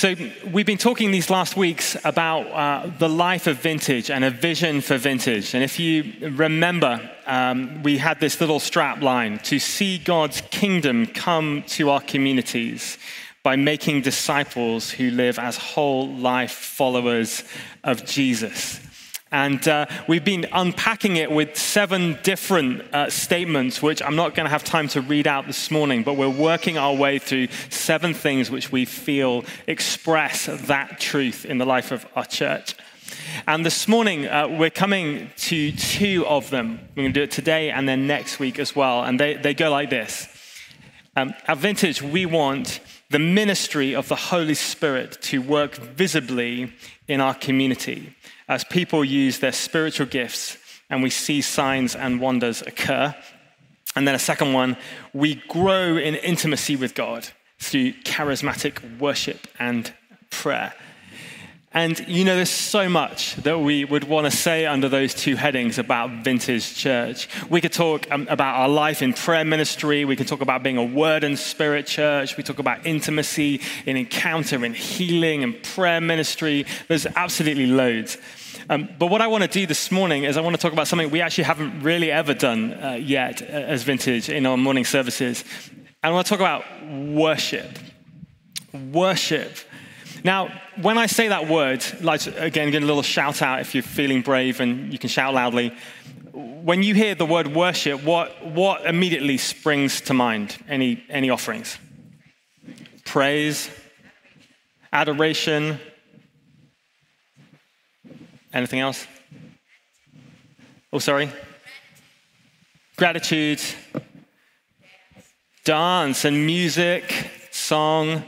[0.00, 0.14] So,
[0.50, 4.80] we've been talking these last weeks about uh, the life of vintage and a vision
[4.80, 5.52] for vintage.
[5.52, 11.04] And if you remember, um, we had this little strap line to see God's kingdom
[11.06, 12.96] come to our communities
[13.42, 17.44] by making disciples who live as whole life followers
[17.84, 18.80] of Jesus.
[19.32, 24.46] And uh, we've been unpacking it with seven different uh, statements, which I'm not going
[24.46, 28.12] to have time to read out this morning, but we're working our way through seven
[28.12, 32.74] things which we feel express that truth in the life of our church.
[33.46, 36.80] And this morning, uh, we're coming to two of them.
[36.96, 39.04] We're going to do it today and then next week as well.
[39.04, 40.26] And they, they go like this
[41.14, 46.72] um, At Vintage, we want the ministry of the Holy Spirit to work visibly
[47.06, 48.16] in our community
[48.50, 50.58] as people use their spiritual gifts
[50.90, 53.14] and we see signs and wonders occur.
[53.94, 54.76] And then a second one,
[55.14, 57.28] we grow in intimacy with God
[57.60, 59.94] through charismatic worship and
[60.30, 60.74] prayer.
[61.72, 65.36] And you know, there's so much that we would want to say under those two
[65.36, 67.28] headings about Vintage Church.
[67.48, 70.04] We could talk um, about our life in prayer ministry.
[70.04, 72.36] We can talk about being a word and spirit church.
[72.36, 76.66] We talk about intimacy in encounter and healing and prayer ministry.
[76.88, 78.18] There's absolutely loads.
[78.70, 80.86] Um, but what I want to do this morning is I want to talk about
[80.86, 84.84] something we actually haven't really ever done uh, yet uh, as Vintage in our morning
[84.84, 85.42] services.
[85.74, 87.80] And I want to talk about worship.
[88.92, 89.56] Worship.
[90.22, 93.82] Now, when I say that word, like again, get a little shout out if you're
[93.82, 95.74] feeling brave and you can shout loudly.
[96.32, 100.56] When you hear the word worship, what, what immediately springs to mind?
[100.68, 101.76] Any, any offerings?
[103.04, 103.68] Praise,
[104.92, 105.80] adoration,
[108.52, 109.06] Anything else?
[110.92, 111.30] Oh, sorry.
[112.96, 113.60] Gratitude,
[115.64, 118.24] dance and music, song.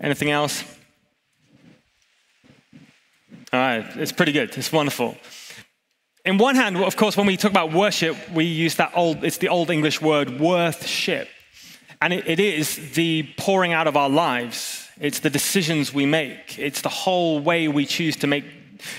[0.00, 0.64] Anything else?
[3.52, 4.56] All right, it's pretty good.
[4.58, 5.16] It's wonderful.
[6.24, 9.38] In one hand, of course, when we talk about worship, we use that old, it's
[9.38, 11.28] the old English word worthship.
[12.02, 14.88] And it, it is the pouring out of our lives.
[15.00, 16.58] It's the decisions we make.
[16.58, 18.44] It's the whole way we choose to make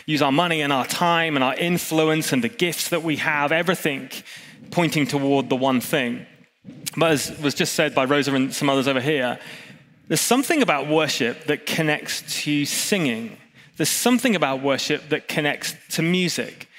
[0.06, 3.52] use our money and our time and our influence and the gifts that we have,
[3.52, 4.10] everything
[4.72, 6.26] pointing toward the one thing.
[6.98, 9.40] But as was just said by Rosa and some others over here,
[10.08, 13.38] there's something about worship that connects to singing.
[13.78, 16.70] There's something about worship that connects to music.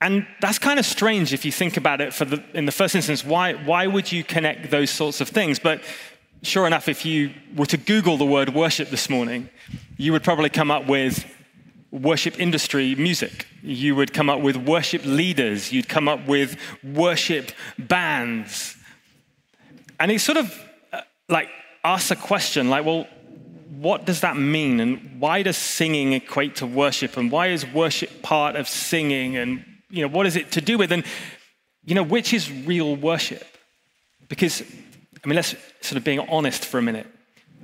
[0.00, 2.94] And that's kind of strange if you think about it for the, in the first
[2.94, 3.24] instance.
[3.24, 5.58] Why, why would you connect those sorts of things?
[5.58, 5.80] But
[6.42, 9.48] sure enough, if you were to Google the word worship this morning,
[9.96, 11.24] you would probably come up with
[11.96, 13.46] worship industry music.
[13.62, 18.76] You would come up with worship leaders, you'd come up with worship bands.
[19.98, 21.48] And he sort of uh, like
[21.84, 23.06] asks a question like, well,
[23.78, 24.80] what does that mean?
[24.80, 27.16] And why does singing equate to worship?
[27.16, 29.36] And why is worship part of singing?
[29.36, 30.92] And, you know, what is it to do with?
[30.92, 31.04] And,
[31.84, 33.46] you know, which is real worship?
[34.28, 37.06] Because, I mean, let's sort of being honest for a minute.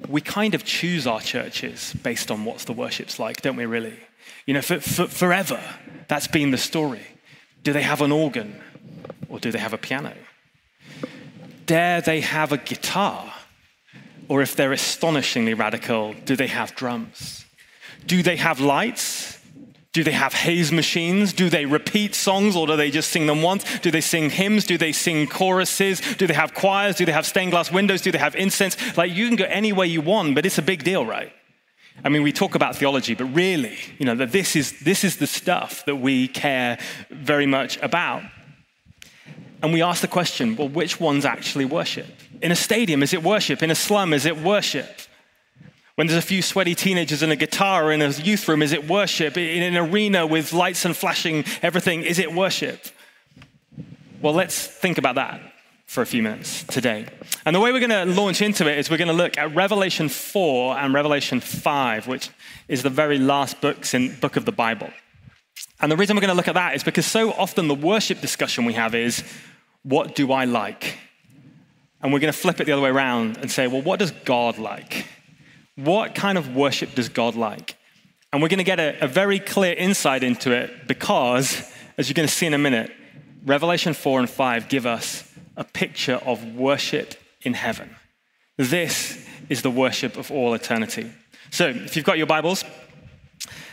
[0.09, 3.95] We kind of choose our churches based on what's the worship's like, don't we, really?
[4.47, 5.61] You know, for, for, forever,
[6.09, 7.03] that's been the story.
[7.63, 8.61] Do they have an organ
[9.29, 10.15] or do they have a piano?
[11.67, 13.33] Dare they have a guitar?
[14.29, 17.45] Or if they're astonishingly radical, do they have drums?
[18.07, 19.39] Do they have lights?
[19.93, 21.35] Do they have haze machines?
[21.35, 23.65] Do they repeat songs or do they just sing them once?
[23.81, 24.65] Do they sing hymns?
[24.65, 26.01] Do they sing choruses?
[26.17, 26.97] Do they have choirs?
[26.97, 28.01] Do they have stained glass windows?
[28.01, 28.97] Do they have incense?
[28.97, 31.33] Like you can go any way you want, but it's a big deal, right?
[32.05, 35.19] I mean, we talk about theology, but really, you know, that this is, this is
[35.19, 36.79] the stuff that we care
[37.11, 38.23] very much about.
[39.63, 42.07] And we ask the question well, which one's actually worship?
[42.41, 43.63] In a stadium, is it worship?
[43.63, 45.03] In a slum, is it worship?
[45.95, 48.89] When there's a few sweaty teenagers and a guitar in a youth room, is it
[48.89, 49.37] worship?
[49.37, 52.87] In an arena with lights and flashing everything, is it worship?
[54.21, 55.52] Well, let's think about that
[55.93, 57.05] for a few minutes today.
[57.45, 59.55] And the way we're going to launch into it is we're going to look at
[59.55, 62.31] Revelation 4 and Revelation 5, which
[62.67, 64.89] is the very last books in book of the Bible.
[65.81, 68.23] And the reason we're going to look at that is because so often the worship
[68.23, 69.23] discussion we have is,
[69.83, 70.97] what do I like?
[72.01, 74.13] And we're going to flip it the other way around and say, well, what does
[74.13, 75.07] God like?
[75.77, 77.77] What kind of worship does God like?
[78.33, 82.15] And we're going to get a, a very clear insight into it because, as you're
[82.15, 82.91] going to see in a minute,
[83.45, 87.97] Revelation 4 and 5 give us a picture of worship in heaven.
[88.57, 91.11] This is the worship of all eternity.
[91.51, 92.65] So, if you've got your Bibles,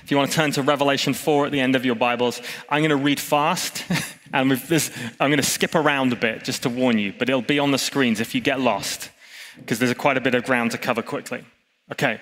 [0.03, 2.81] if you want to turn to Revelation 4 at the end of your Bibles, I'm
[2.81, 3.83] going to read fast
[4.33, 7.41] and this, I'm going to skip around a bit just to warn you, but it'll
[7.41, 9.11] be on the screens if you get lost
[9.57, 11.43] because there's quite a bit of ground to cover quickly.
[11.91, 12.19] Okay.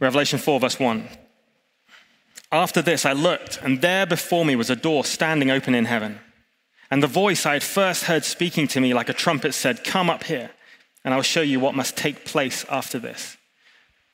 [0.00, 1.06] Revelation 4, verse 1.
[2.50, 6.20] After this, I looked, and there before me was a door standing open in heaven.
[6.92, 10.10] And the voice I had first heard speaking to me like a trumpet said, Come
[10.10, 10.50] up here,
[11.02, 13.38] and I'll show you what must take place after this.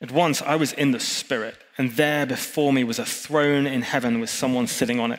[0.00, 3.82] At once I was in the Spirit, and there before me was a throne in
[3.82, 5.18] heaven with someone sitting on it.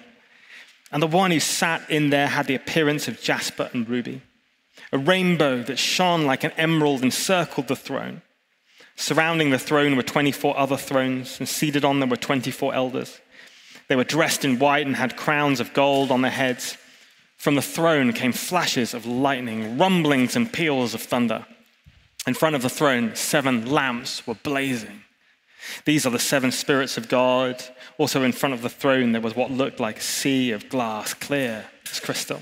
[0.90, 4.22] And the one who sat in there had the appearance of jasper and ruby.
[4.94, 8.22] A rainbow that shone like an emerald encircled the throne.
[8.96, 13.20] Surrounding the throne were 24 other thrones, and seated on them were 24 elders.
[13.90, 16.78] They were dressed in white and had crowns of gold on their heads.
[17.40, 21.46] From the throne came flashes of lightning, rumblings, and peals of thunder.
[22.28, 25.04] In front of the throne, seven lamps were blazing.
[25.86, 27.64] These are the seven spirits of God.
[27.98, 31.14] Also, in front of the throne, there was what looked like a sea of glass,
[31.14, 32.42] clear as crystal.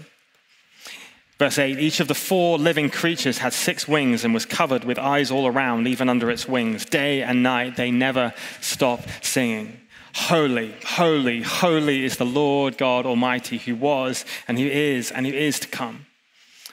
[1.37, 4.97] Verse 8 Each of the four living creatures had six wings and was covered with
[4.97, 6.85] eyes all around, even under its wings.
[6.85, 9.79] Day and night, they never stop singing.
[10.19, 15.31] Holy, holy, holy is the Lord God Almighty, who was and who is and who
[15.31, 16.07] is to come.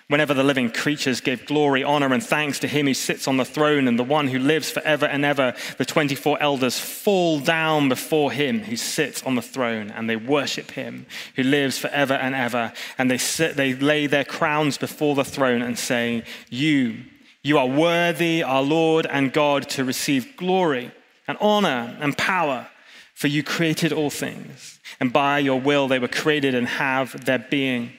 [0.08, 3.44] Whenever the living creatures give glory, honor, and thanks to him who sits on the
[3.44, 8.32] throne and the one who lives forever and ever, the 24 elders fall down before
[8.32, 11.04] him who sits on the throne and they worship him
[11.36, 12.72] who lives forever and ever.
[12.96, 16.96] And they, sit, they lay their crowns before the throne and say, You,
[17.42, 20.92] you are worthy, our Lord and God, to receive glory
[21.28, 22.68] and honor and power
[23.14, 27.38] for you created all things, and by your will they were created and have their
[27.38, 27.92] being.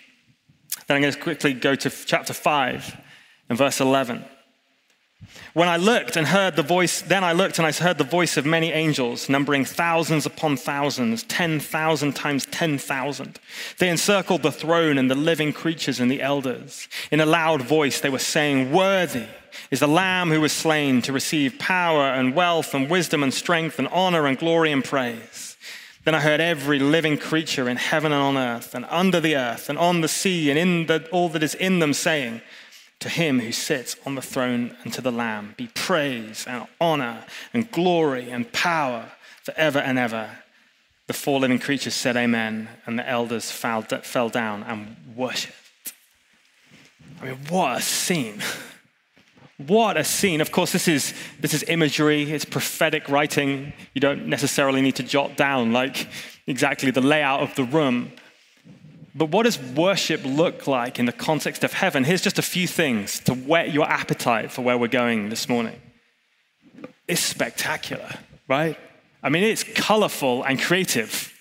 [0.87, 3.01] Then I'm going to quickly go to chapter 5
[3.49, 4.25] and verse 11.
[5.53, 8.35] When I looked and heard the voice, then I looked and I heard the voice
[8.37, 13.39] of many angels, numbering thousands upon thousands, 10,000 times 10,000.
[13.79, 16.87] They encircled the throne and the living creatures and the elders.
[17.11, 19.27] In a loud voice, they were saying, Worthy
[19.71, 23.79] is the Lamb who was slain to receive power and wealth and wisdom and strength
[23.79, 25.55] and honor and glory and praise.
[26.03, 29.69] Then I heard every living creature in heaven and on earth and under the earth
[29.69, 32.41] and on the sea and in the, all that is in them saying,
[32.99, 37.25] To him who sits on the throne and to the Lamb be praise and honor
[37.53, 39.11] and glory and power
[39.43, 40.29] forever and ever.
[41.07, 45.55] The four living creatures said, Amen, and the elders fell, down and worshipped.
[47.21, 48.41] I mean, what a scene!
[49.57, 50.41] What a scene.
[50.41, 53.71] Of course, this is, this is imagery, it's prophetic writing.
[53.93, 56.09] You don't necessarily need to jot down like
[56.45, 58.11] exactly the layout of the room.
[59.17, 62.03] But what does worship look like in the context of heaven?
[62.03, 65.81] Here's just a few things to whet your appetite for where we're going this morning.
[67.07, 68.09] It's spectacular,
[68.49, 68.77] right?
[69.23, 71.33] I mean, it's colorful and creative.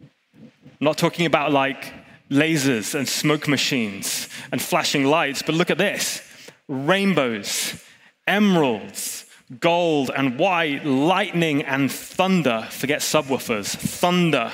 [0.00, 1.92] I'm not talking about like
[2.30, 6.22] lasers and smoke machines and flashing lights, but look at this
[6.66, 7.82] rainbows,
[8.26, 9.26] emeralds,
[9.60, 12.66] gold and white, lightning and thunder.
[12.70, 14.50] Forget subwoofers, thunder.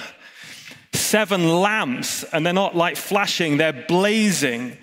[1.15, 4.77] Seven lamps, and they're not like flashing, they're blazing.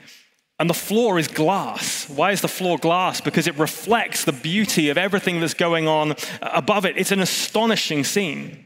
[0.60, 2.08] And the floor is glass.
[2.08, 3.20] Why is the floor glass?
[3.20, 6.98] Because it reflects the beauty of everything that's going on above it.
[6.98, 8.64] It's an astonishing scene.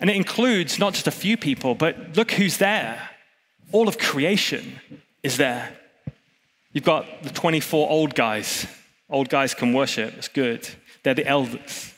[0.00, 3.10] And it includes not just a few people, but look who's there.
[3.70, 4.80] All of creation
[5.22, 5.72] is there.
[6.72, 8.66] You've got the 24 old guys.
[9.08, 10.68] Old guys can worship, it's good.
[11.04, 11.94] They're the elders.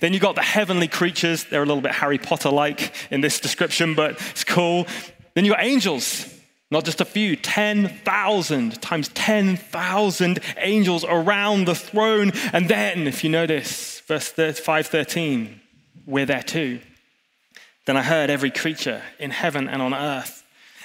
[0.00, 1.44] Then you've got the heavenly creatures.
[1.44, 4.86] They're a little bit Harry Potter like in this description, but it's cool.
[5.34, 6.32] Then you've got angels,
[6.70, 12.32] not just a few, 10,000 times 10,000 angels around the throne.
[12.52, 15.60] And then, if you notice, verse 513,
[16.06, 16.80] we're there too.
[17.86, 20.40] Then I heard every creature in heaven and on earth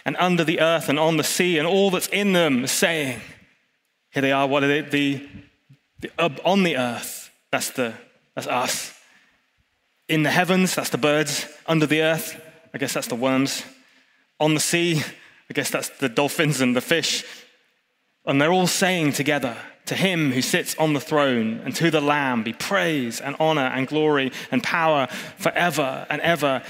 [0.06, 3.20] and under the earth and on the sea and all that's in them, saying,
[4.12, 4.82] Here they are, what are they?
[4.82, 5.28] The,
[6.00, 6.12] the
[6.46, 7.96] on the earth, that's, the,
[8.36, 8.94] that's us.
[10.08, 11.48] In the heavens, that's the birds.
[11.66, 12.40] Under the earth,
[12.74, 13.64] I guess that's the worms.
[14.40, 15.02] On the sea,
[15.50, 17.24] I guess that's the dolphins and the fish.
[18.26, 22.02] And they're all saying together, to him who sits on the throne and to the
[22.02, 26.64] Lamb be praise and honor and glory and power forever and ever.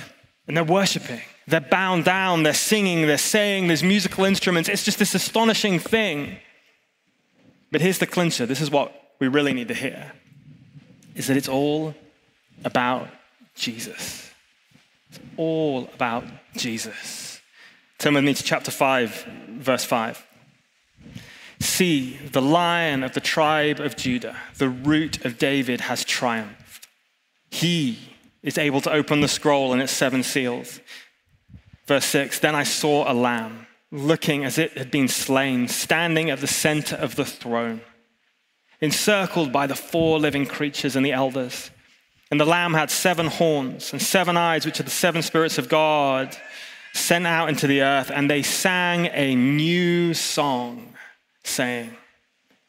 [0.47, 1.21] And they're worshiping.
[1.47, 4.67] They're bound down, they're singing, they're saying, there's musical instruments.
[4.67, 6.37] It's just this astonishing thing.
[7.71, 10.11] But here's the clincher this is what we really need to hear
[11.15, 11.95] is that it's all
[12.63, 13.07] about
[13.55, 14.29] Jesus.
[15.09, 17.41] It's all about Jesus.
[17.97, 20.25] Turn with me to chapter 5, verse 5.
[21.59, 26.87] See, the lion of the tribe of Judah, the root of David, has triumphed.
[27.49, 27.97] He
[28.43, 30.81] is able to open the scroll and its seven seals.
[31.85, 36.41] Verse 6 Then I saw a lamb, looking as it had been slain, standing at
[36.41, 37.81] the center of the throne,
[38.81, 41.71] encircled by the four living creatures and the elders.
[42.31, 45.69] And the Lamb had seven horns and seven eyes, which are the seven spirits of
[45.69, 46.35] God
[46.93, 48.11] sent out into the earth.
[48.13, 50.93] And they sang a new song,
[51.43, 51.91] saying,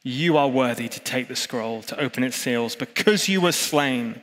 [0.02, 4.20] You are worthy to take the scroll, to open its seals, because you were slain.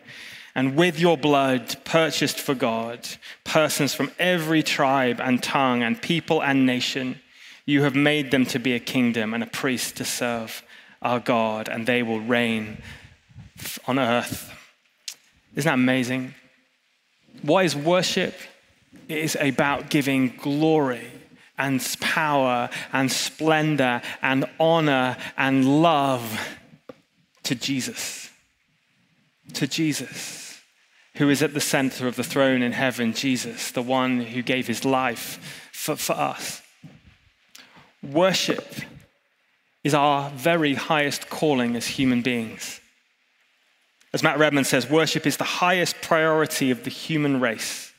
[0.56, 3.08] And with your blood purchased for God
[3.44, 7.20] persons from every tribe and tongue and people and nation.
[7.66, 10.64] You have made them to be a kingdom and a priest to serve
[11.04, 12.82] our God, and they will reign
[13.88, 14.54] on earth
[15.56, 16.34] isn't that amazing?
[17.42, 18.36] What is worship?
[19.08, 21.08] It is about giving glory
[21.58, 26.58] and power and splendor and honor and love
[27.44, 28.32] to Jesus.
[29.54, 30.60] To Jesus,
[31.18, 34.66] who is at the center of the throne in heaven, Jesus, the one who gave
[34.66, 36.64] his life for, for us.
[38.02, 38.66] Worship
[39.84, 42.80] is our very highest calling as human beings.
[44.14, 47.92] As Matt Redman says, worship is the highest priority of the human race.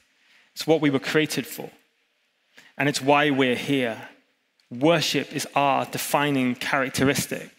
[0.54, 1.68] It's what we were created for,
[2.78, 4.08] and it's why we're here.
[4.70, 7.50] Worship is our defining characteristic.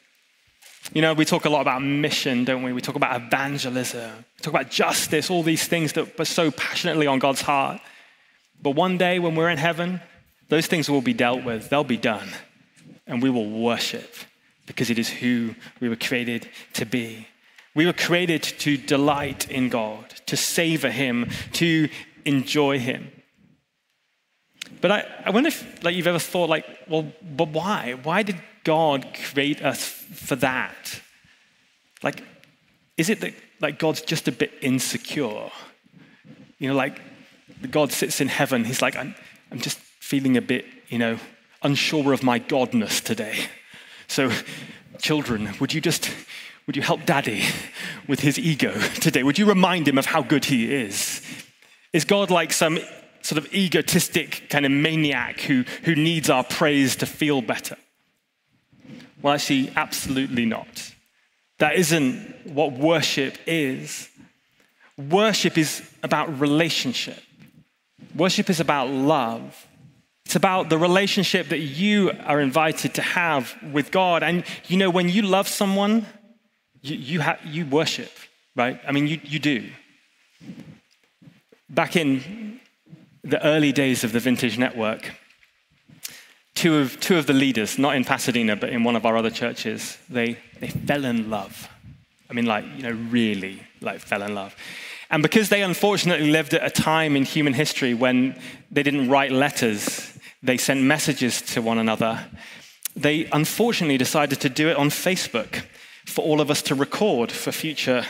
[0.94, 2.72] You know, we talk a lot about mission, don't we?
[2.72, 7.08] We talk about evangelism, we talk about justice, all these things that are so passionately
[7.08, 7.82] on God's heart.
[8.62, 10.00] But one day when we're in heaven,
[10.48, 12.30] those things will be dealt with, they'll be done,
[13.08, 14.16] and we will worship
[14.66, 17.28] because it is who we were created to be.
[17.76, 21.90] We were created to delight in God, to savor Him, to
[22.24, 23.12] enjoy Him.
[24.82, 27.96] But I, I wonder if like, you've ever thought, like, well, but why?
[28.02, 31.02] Why did God create us for that?
[32.02, 32.24] Like,
[32.98, 35.52] is it that like God's just a bit insecure?
[36.60, 37.00] You know, like
[37.72, 39.16] God sits in heaven, he's like, I'm,
[39.52, 41.20] I'm just feeling a bit, you know,
[41.66, 43.48] unsure of my godness today.
[44.08, 44.32] So,
[45.00, 46.12] children, would you just
[46.68, 47.44] would you help daddy
[48.08, 49.24] with his ego today?
[49.24, 51.22] Would you remind him of how good he is?
[51.94, 52.80] Is God like some
[53.22, 57.78] sort of egotistic kind of maniac who, who needs our praise to feel better?
[59.22, 60.94] Well, actually, absolutely not.
[61.60, 64.10] That isn't what worship is.
[64.98, 67.22] Worship is about relationship,
[68.16, 69.68] worship is about love.
[70.26, 74.24] It's about the relationship that you are invited to have with God.
[74.24, 76.06] And you know, when you love someone,
[76.82, 78.12] you, you, ha- you worship,
[78.56, 78.80] right?
[78.88, 79.70] I mean, you, you do.
[81.70, 82.60] Back in
[83.24, 85.12] the early days of the Vintage Network,
[86.54, 89.32] two of, two of the leaders, not in Pasadena, but in one of our other
[89.32, 91.70] churches, they, they fell in love.
[92.30, 94.56] I mean, like, you know, really, like, fell in love.
[95.10, 98.40] And because they unfortunately lived at a time in human history when
[98.72, 100.15] they didn't write letters,
[100.46, 102.26] they sent messages to one another,
[102.96, 105.64] they unfortunately decided to do it on Facebook
[106.06, 108.06] for all of us to record for future.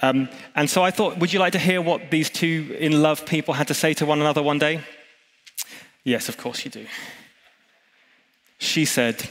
[0.00, 3.26] Um, and so I thought, would you like to hear what these two in love
[3.26, 4.80] people had to say to one another one day?
[6.04, 6.86] Yes, of course you do.
[8.58, 9.28] She said,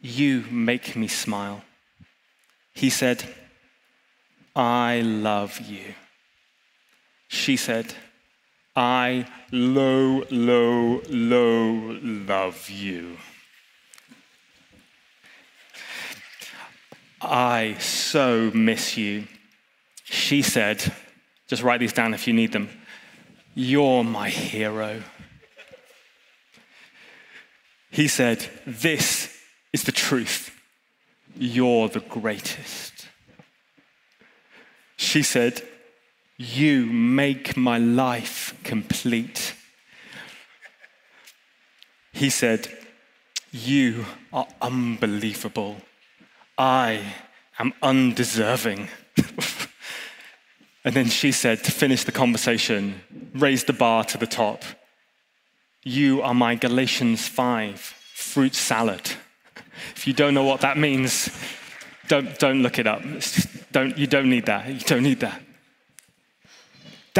[0.00, 1.62] You make me smile.
[2.72, 3.24] He said,
[4.54, 5.94] I love you.
[7.28, 7.94] She said,
[8.80, 13.18] I low, low, low love you.
[17.20, 19.24] I so miss you.
[20.04, 20.82] She said,
[21.46, 22.70] just write these down if you need them.
[23.54, 25.02] You're my hero.
[27.90, 29.42] He said, This
[29.74, 30.58] is the truth.
[31.36, 33.08] You're the greatest.
[34.96, 35.62] She said,
[36.42, 39.52] You make my life complete.
[42.14, 42.66] He said,
[43.52, 45.82] You are unbelievable.
[46.56, 47.02] I
[47.58, 48.88] am undeserving.
[50.82, 53.02] and then she said, to finish the conversation,
[53.34, 54.64] raise the bar to the top.
[55.82, 59.02] You are my Galatians 5 fruit salad.
[59.94, 61.28] If you don't know what that means,
[62.08, 63.02] don't, don't look it up.
[63.72, 64.66] Don't, you don't need that.
[64.68, 65.42] You don't need that.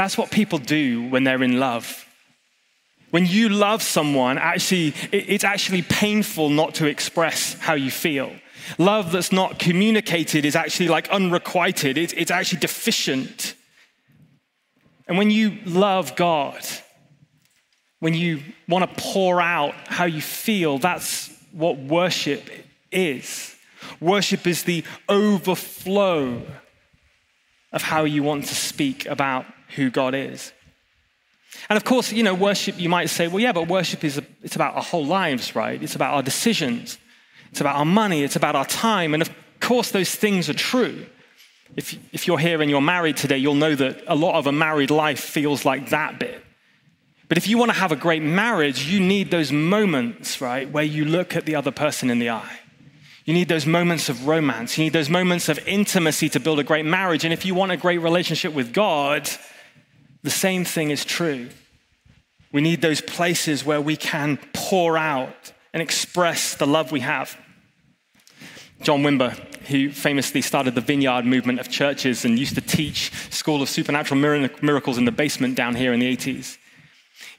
[0.01, 2.07] That's what people do when they're in love.
[3.11, 8.33] When you love someone, actually, it's actually painful not to express how you feel.
[8.79, 13.55] Love that's not communicated is actually like unrequited, it's, it's actually deficient.
[15.07, 16.65] And when you love God,
[17.99, 22.49] when you want to pour out how you feel, that's what worship
[22.91, 23.55] is.
[24.01, 26.41] Worship is the overflow
[27.71, 29.45] of how you want to speak about
[29.77, 30.53] who God is.
[31.69, 34.57] And of course, you know, worship, you might say, well, yeah, but worship is, it's
[34.57, 35.83] about our whole lives, right?
[35.83, 36.99] It's about our decisions.
[37.51, 39.15] It's about our money, it's about our time.
[39.15, 41.07] And of course, those things are true.
[41.77, 44.53] If, if you're here and you're married today, you'll know that a lot of a
[44.53, 46.45] married life feels like that bit.
[47.29, 50.85] But if you want to have a great marriage, you need those moments, right, where
[50.85, 52.59] you look at the other person in the eye.
[53.25, 54.77] You need those moments of romance.
[54.77, 57.25] You need those moments of intimacy to build a great marriage.
[57.25, 59.31] And if you want a great relationship with God,
[60.23, 61.49] the same thing is true.
[62.53, 67.39] We need those places where we can pour out and express the love we have.
[68.83, 69.33] John Wimber,
[69.67, 74.19] who famously started the vineyard movement of churches and used to teach School of Supernatural
[74.63, 76.57] Miracles in the basement down here in the 80s.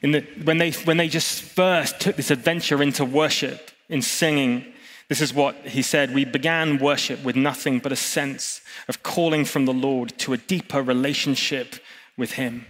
[0.00, 4.64] In the, when, they, when they just first took this adventure into worship, in singing,
[5.08, 9.44] this is what he said We began worship with nothing but a sense of calling
[9.44, 11.74] from the Lord to a deeper relationship
[12.16, 12.66] with Him.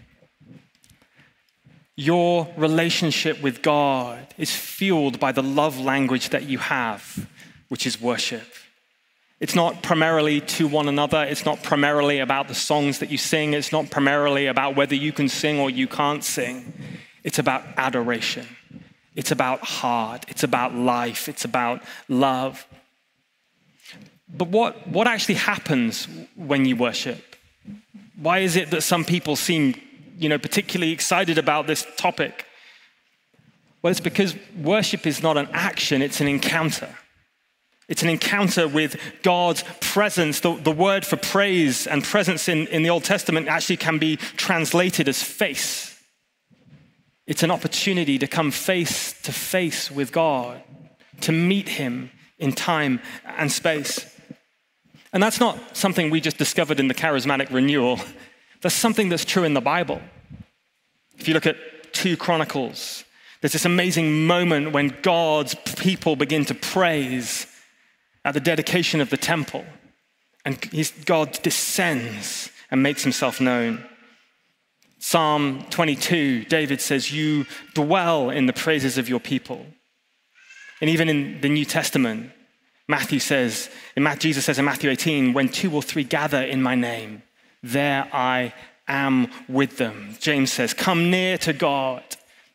[1.97, 7.29] Your relationship with God is fueled by the love language that you have,
[7.69, 8.47] which is worship.
[9.41, 11.23] It's not primarily to one another.
[11.25, 13.55] It's not primarily about the songs that you sing.
[13.55, 16.73] It's not primarily about whether you can sing or you can't sing.
[17.25, 18.47] It's about adoration.
[19.15, 20.25] It's about heart.
[20.29, 21.29] It's about life.
[21.29, 22.67] It's about love.
[24.29, 27.37] But what, what actually happens when you worship?
[28.17, 29.75] Why is it that some people seem
[30.19, 32.47] you know, particularly excited about this topic?
[33.83, 36.89] Well, it's because worship is not an action, it's an encounter.
[37.89, 40.41] It's an encounter with God's presence.
[40.41, 44.17] The, the word for praise and presence in, in the Old Testament actually can be
[44.17, 45.93] translated as face.
[47.27, 50.63] It's an opportunity to come face to face with God,
[51.23, 54.09] to meet Him in time and space.
[55.13, 58.01] And that's not something we just discovered in the charismatic renewal.
[58.63, 60.01] That's something that's true in the Bible.
[61.19, 61.57] If you look at
[61.93, 63.05] 2 Chronicles,
[63.41, 67.47] there's this amazing moment when God's people begin to praise
[68.25, 69.65] at the dedication of the temple.
[70.45, 70.59] And
[71.05, 73.85] God descends and makes himself known.
[74.99, 79.67] Psalm 22, David says, You dwell in the praises of your people.
[80.81, 82.31] And even in the New Testament,
[82.89, 83.69] Matthew says,
[84.19, 87.23] Jesus says in Matthew 18, When two or three gather in my name,
[87.63, 88.53] there I
[88.89, 90.17] am with them.
[90.19, 92.03] James says, Come near to God,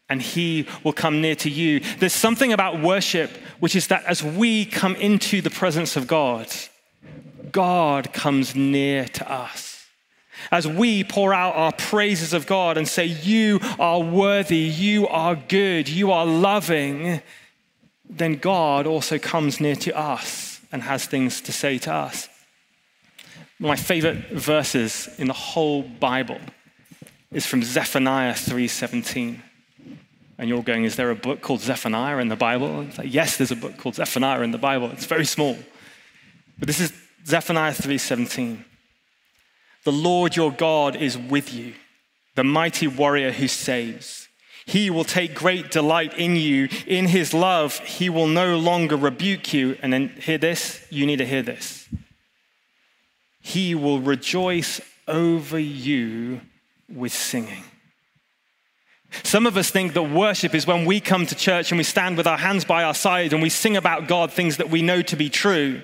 [0.10, 1.80] and he will come near to you.
[2.00, 6.48] There's something about worship, which is that as we come into the presence of God,
[7.52, 9.86] God comes near to us.
[10.52, 15.36] As we pour out our praises of God and say, You are worthy, you are
[15.36, 17.22] good, you are loving,
[18.10, 22.30] then God also comes near to us and has things to say to us.
[23.60, 26.40] One of my favorite verses in the whole Bible
[27.32, 29.42] is from Zephaniah 3:17.
[30.38, 32.82] And you're going, is there a book called Zephaniah in the Bible?
[32.82, 34.92] It's like, yes, there's a book called Zephaniah in the Bible.
[34.92, 35.58] It's very small.
[36.60, 36.94] But this is
[37.26, 38.64] Zephaniah 3:17.
[39.84, 41.74] The Lord your God is with you,
[42.36, 44.28] the mighty warrior who saves.
[44.68, 46.68] He will take great delight in you.
[46.86, 49.78] In his love, he will no longer rebuke you.
[49.82, 51.88] And then hear this, you need to hear this.
[53.48, 56.42] He will rejoice over you
[56.94, 57.64] with singing.
[59.24, 62.18] Some of us think that worship is when we come to church and we stand
[62.18, 65.02] with our hands by our side and we sing about God things that we know
[65.04, 65.82] to be true.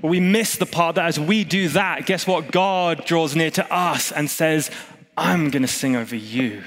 [0.00, 2.52] But we miss the part that as we do that, guess what?
[2.52, 4.70] God draws near to us and says,
[5.16, 6.62] I'm going to sing over you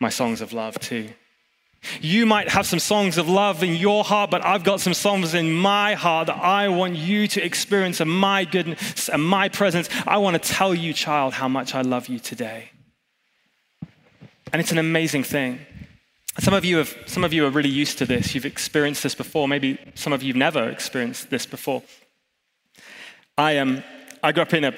[0.00, 1.10] my songs of love too.
[2.00, 5.34] You might have some songs of love in your heart, but I've got some songs
[5.34, 9.88] in my heart that I want you to experience of my goodness and my presence.
[10.06, 12.70] I want to tell you, child, how much I love you today.
[14.52, 15.60] And it's an amazing thing.
[16.38, 18.34] Some of you have, some of you are really used to this.
[18.34, 19.46] You've experienced this before.
[19.46, 21.82] Maybe some of you have never experienced this before.
[23.38, 23.82] I, um,
[24.22, 24.74] I grew up in a,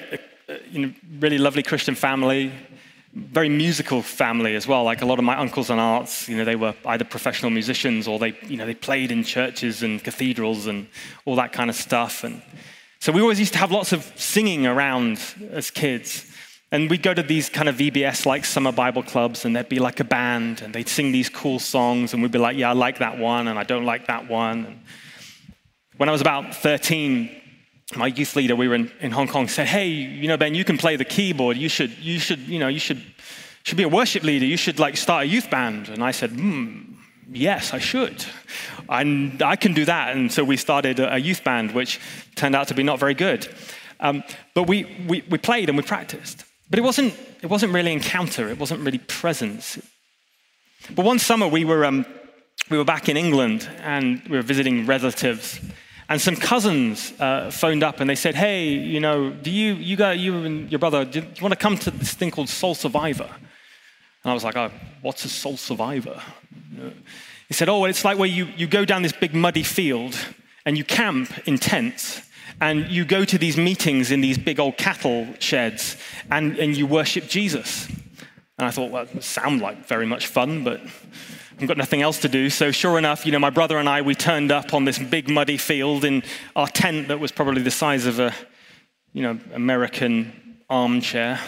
[0.49, 2.51] a really lovely Christian family
[3.13, 4.83] very musical family as well.
[4.83, 8.07] Like a lot of my uncles and aunts, you know, they were either professional musicians
[8.07, 10.87] or they, you know, they played in churches and cathedrals and
[11.25, 12.23] all that kind of stuff.
[12.23, 12.41] And
[12.99, 15.19] so we always used to have lots of singing around
[15.51, 16.31] as kids.
[16.71, 19.79] And we'd go to these kind of VBS like summer Bible clubs, and there'd be
[19.79, 22.73] like a band, and they'd sing these cool songs, and we'd be like, yeah, I
[22.73, 24.65] like that one, and I don't like that one.
[24.65, 24.79] And
[25.95, 27.31] when I was about 13,
[27.95, 30.65] my youth leader, we were in, in Hong Kong, said, Hey, you know, Ben, you
[30.65, 31.57] can play the keyboard.
[31.57, 33.01] You should, you should, you know, you should,
[33.63, 34.45] should be a worship leader.
[34.45, 35.87] You should like start a youth band.
[35.89, 36.95] And I said, Hmm,
[37.29, 38.25] yes, I should.
[38.89, 40.15] And I can do that.
[40.15, 41.99] And so we started a youth band, which
[42.35, 43.47] turned out to be not very good.
[43.99, 44.23] Um,
[44.53, 46.43] but we, we, we played and we practiced.
[46.69, 49.79] But it wasn't, it wasn't really encounter, it wasn't really presence.
[50.93, 52.05] But one summer we were, um,
[52.69, 55.59] we were back in England and we were visiting relatives.
[56.09, 59.95] And some cousins uh, phoned up and they said, Hey, you know, do you, you,
[59.95, 62.75] got, you and your brother, do you want to come to this thing called Soul
[62.75, 63.29] Survivor?
[64.23, 66.21] And I was like, oh, What's a Soul Survivor?
[67.47, 70.17] He said, Oh, it's like where you, you go down this big muddy field
[70.65, 72.21] and you camp in tents
[72.59, 75.97] and you go to these meetings in these big old cattle sheds
[76.31, 77.87] and, and you worship Jesus.
[78.57, 80.81] And I thought, well, it sounds like very much fun, but
[81.59, 82.51] I've got nothing else to do.
[82.51, 85.27] So sure enough, you know, my brother and I, we turned up on this big
[85.27, 86.21] muddy field in
[86.55, 88.31] our tent that was probably the size of a,
[89.11, 91.39] you know, American armchair.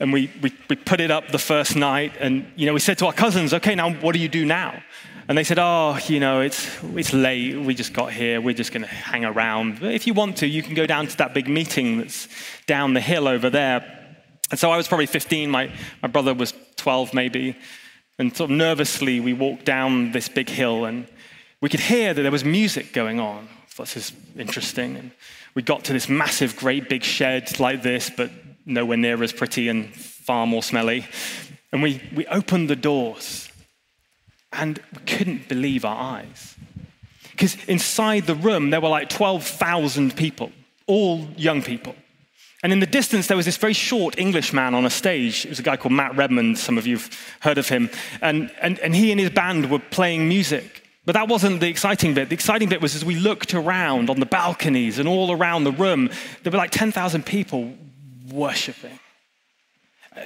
[0.00, 2.96] And we, we, we put it up the first night and, you know, we said
[2.98, 4.82] to our cousins, okay, now what do you do now?
[5.28, 7.54] And they said, oh, you know, it's, it's late.
[7.58, 8.40] We just got here.
[8.40, 9.80] We're just going to hang around.
[9.80, 12.26] But if you want to, you can go down to that big meeting that's
[12.66, 14.16] down the hill over there.
[14.50, 15.50] And so I was probably 15.
[15.50, 17.54] My, my brother was 12 maybe.
[18.22, 21.08] And sort of nervously, we walked down this big hill and
[21.60, 23.48] we could hear that there was music going on.
[23.76, 24.94] This is interesting.
[24.94, 25.10] And
[25.56, 28.30] we got to this massive, great big shed like this, but
[28.64, 31.04] nowhere near as pretty and far more smelly.
[31.72, 33.48] And we, we opened the doors
[34.52, 36.54] and we couldn't believe our eyes.
[37.32, 40.52] Because inside the room, there were like 12,000 people,
[40.86, 41.96] all young people.
[42.62, 45.44] And in the distance, there was this very short English man on a stage.
[45.44, 46.54] It was a guy called Matt Redman.
[46.54, 47.90] Some of you have heard of him.
[48.20, 50.82] And, and, and he and his band were playing music.
[51.04, 52.28] But that wasn't the exciting bit.
[52.28, 55.72] The exciting bit was as we looked around on the balconies and all around the
[55.72, 56.08] room,
[56.44, 57.74] there were like 10,000 people
[58.30, 58.98] worshiping.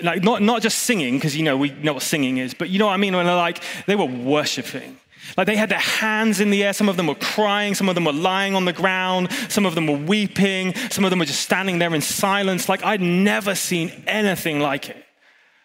[0.02, 2.78] Like, not, not just singing, because you know, we know what singing is, but you
[2.78, 3.16] know what I mean?
[3.16, 4.98] When they're like, they were worshiping.
[5.36, 6.72] Like they had their hands in the air.
[6.72, 7.74] Some of them were crying.
[7.74, 9.30] Some of them were lying on the ground.
[9.48, 10.74] Some of them were weeping.
[10.90, 12.68] Some of them were just standing there in silence.
[12.68, 15.04] Like I'd never seen anything like it.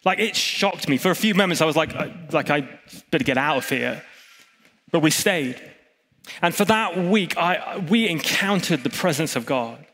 [0.04, 0.98] Like it shocked me.
[0.98, 1.94] For a few moments, I was like,
[2.32, 2.68] like I
[3.10, 4.02] better get out of here.
[4.90, 5.60] But we stayed.
[6.40, 9.84] And for that week, I, we encountered the presence of God.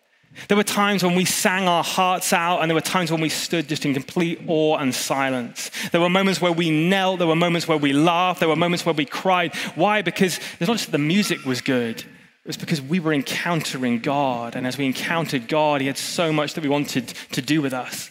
[0.47, 3.29] There were times when we sang our hearts out, and there were times when we
[3.29, 5.71] stood just in complete awe and silence.
[5.91, 8.87] There were moments where we knelt, there were moments where we laughed, there were moments
[8.87, 9.55] where we cried.
[9.75, 10.03] Why?
[10.03, 13.99] Because it's not just that the music was good, it was because we were encountering
[13.99, 14.55] God.
[14.55, 17.75] And as we encountered God, He had so much that we wanted to do with
[17.75, 18.11] us.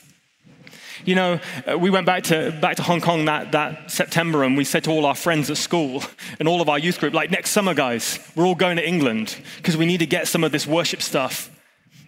[1.05, 1.39] You know,
[1.71, 4.83] uh, we went back to, back to Hong Kong that, that September and we said
[4.85, 6.03] to all our friends at school
[6.39, 9.37] and all of our youth group, like, next summer, guys, we're all going to England
[9.57, 11.49] because we need to get some of this worship stuff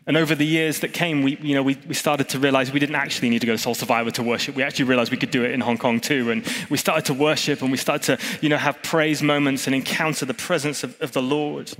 [0.10, 2.80] and over the years that came, we, you know, we, we started to realize we
[2.80, 4.56] didn't actually need to go to Soul Survivor to worship.
[4.56, 6.32] We actually realized we could do it in Hong Kong too.
[6.32, 9.76] And we started to worship and we started to you know, have praise moments and
[9.76, 11.72] encounter the presence of, of the Lord.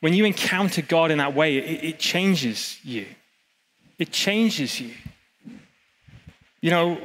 [0.00, 3.04] When you encounter God in that way, it, it changes you.
[3.98, 4.94] It changes you.
[6.62, 6.98] You know,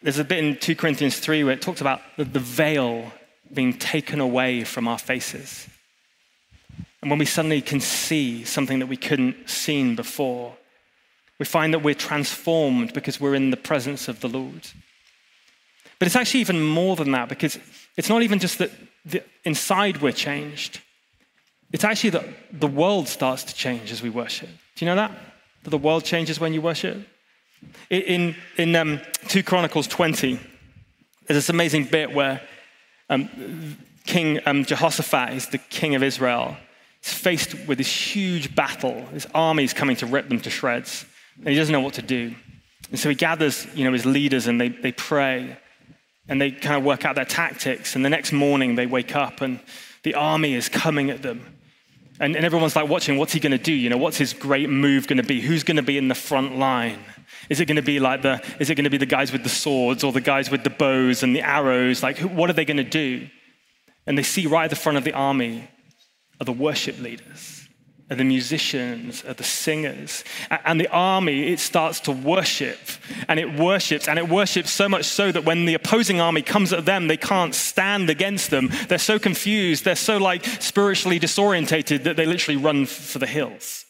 [0.00, 3.12] there's a bit in 2 Corinthians 3 where it talks about the, the veil
[3.52, 5.68] being taken away from our faces.
[7.04, 10.56] And when we suddenly can see something that we couldn't seen before,
[11.38, 14.66] we find that we're transformed because we're in the presence of the Lord.
[15.98, 17.58] But it's actually even more than that because
[17.98, 18.70] it's not even just that
[19.04, 20.80] the inside we're changed.
[21.72, 22.24] It's actually that
[22.58, 24.48] the world starts to change as we worship.
[24.74, 25.12] Do you know that?
[25.64, 27.06] That the world changes when you worship?
[27.90, 30.40] In, in um, 2 Chronicles 20,
[31.26, 32.40] there's this amazing bit where
[33.10, 36.56] um, King um, Jehoshaphat is the king of Israel,
[37.04, 39.04] He's faced with this huge battle.
[39.06, 41.04] His army is coming to rip them to shreds.
[41.38, 42.34] And he doesn't know what to do.
[42.90, 45.58] And so he gathers, you know, his leaders and they, they pray
[46.28, 47.94] and they kind of work out their tactics.
[47.94, 49.60] And the next morning they wake up and
[50.02, 51.44] the army is coming at them.
[52.20, 53.72] And, and everyone's like watching, what's he going to do?
[53.72, 55.42] You know, what's his great move going to be?
[55.42, 57.00] Who's going to be in the front line?
[57.50, 59.42] Is it going to be like the, is it going to be the guys with
[59.42, 62.02] the swords or the guys with the bows and the arrows?
[62.02, 63.28] Like, what are they going to do?
[64.06, 65.68] And they see right at the front of the army
[66.40, 67.68] are the worship leaders,
[68.10, 70.24] are the musicians, are the singers.
[70.64, 72.78] And the army, it starts to worship
[73.28, 76.72] and it worships and it worships so much so that when the opposing army comes
[76.72, 78.70] at them, they can't stand against them.
[78.88, 83.84] They're so confused, they're so like spiritually disorientated that they literally run for the hills.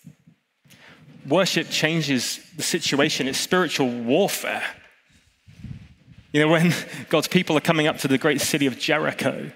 [1.26, 4.62] Worship changes the situation, it's spiritual warfare.
[6.33, 6.74] You know, when
[7.09, 9.50] God's people are coming up to the great city of Jericho,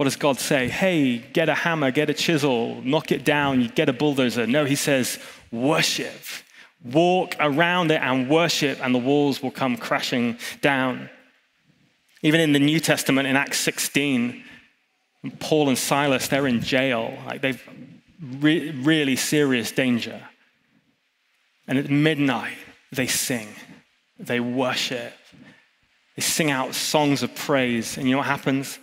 [0.00, 0.66] what does God say?
[0.66, 4.46] Hey, get a hammer, get a chisel, knock it down, get a bulldozer.
[4.46, 5.18] No, he says,
[5.52, 6.22] worship.
[6.82, 11.10] Walk around it and worship, and the walls will come crashing down.
[12.22, 14.42] Even in the New Testament, in Acts 16,
[15.38, 17.18] Paul and Silas, they're in jail.
[17.26, 17.62] Like they've
[18.40, 20.22] re- really serious danger.
[21.68, 22.56] And at midnight,
[22.90, 23.48] they sing,
[24.18, 25.12] they worship,
[26.16, 27.98] they sing out songs of praise.
[27.98, 28.78] And you know what happens?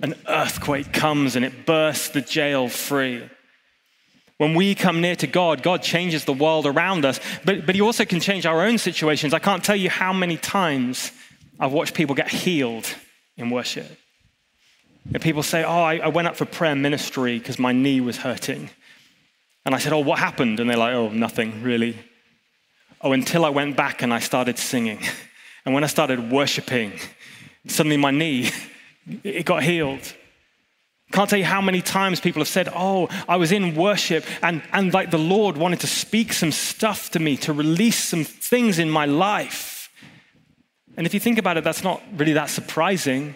[0.00, 3.28] An earthquake comes and it bursts the jail free.
[4.38, 7.80] When we come near to God, God changes the world around us, but, but He
[7.80, 9.34] also can change our own situations.
[9.34, 11.12] I can't tell you how many times
[11.60, 12.92] I've watched people get healed
[13.36, 13.86] in worship.
[15.12, 18.16] And people say, Oh, I, I went up for prayer ministry because my knee was
[18.16, 18.70] hurting.
[19.64, 20.58] And I said, Oh, what happened?
[20.60, 21.96] And they're like, Oh, nothing really.
[23.00, 25.00] Oh, until I went back and I started singing.
[25.64, 26.92] And when I started worshiping,
[27.68, 28.50] suddenly my knee,
[29.22, 30.14] it got healed.
[31.12, 34.62] Can't tell you how many times people have said, Oh, I was in worship and,
[34.72, 38.78] and like the Lord wanted to speak some stuff to me, to release some things
[38.78, 39.90] in my life.
[40.96, 43.34] And if you think about it, that's not really that surprising.